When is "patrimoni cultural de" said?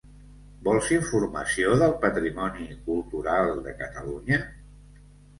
2.05-3.75